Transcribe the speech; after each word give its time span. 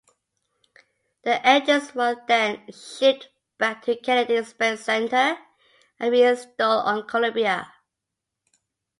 The 1.21 1.45
engines 1.45 1.93
were 1.93 2.15
then 2.27 2.67
shipped 2.73 3.27
back 3.59 3.83
to 3.85 3.95
Kennedy 3.95 4.43
Space 4.43 4.83
Center 4.83 5.37
and 5.99 6.11
reinstalled 6.11 6.87
on 6.87 7.05
Columbia. 7.07 7.71